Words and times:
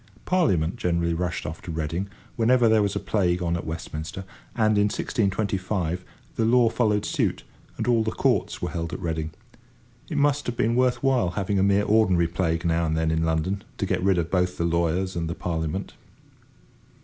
Parliament 0.25 0.77
generally 0.77 1.13
rushed 1.13 1.45
off 1.45 1.61
to 1.61 1.69
Reading 1.69 2.09
whenever 2.35 2.67
there 2.67 2.81
was 2.81 2.95
a 2.95 2.99
plague 2.99 3.43
on 3.43 3.55
at 3.55 3.67
Westminster; 3.67 4.23
and, 4.55 4.75
in 4.75 4.85
1625, 4.85 6.03
the 6.37 6.43
Law 6.43 6.69
followed 6.69 7.05
suit, 7.05 7.43
and 7.77 7.85
all 7.87 8.03
the 8.03 8.09
courts 8.09 8.63
were 8.63 8.71
held 8.71 8.93
at 8.93 8.99
Reading. 8.99 9.29
It 10.09 10.17
must 10.17 10.47
have 10.47 10.57
been 10.57 10.73
worth 10.73 11.03
while 11.03 11.29
having 11.29 11.59
a 11.59 11.61
mere 11.61 11.83
ordinary 11.83 12.27
plague 12.27 12.65
now 12.65 12.83
and 12.87 12.97
then 12.97 13.11
in 13.11 13.23
London 13.23 13.63
to 13.77 13.85
get 13.85 14.01
rid 14.01 14.17
of 14.17 14.31
both 14.31 14.57
the 14.57 14.65
lawyers 14.65 15.15
and 15.15 15.29
the 15.29 15.35
Parliament. 15.35 15.93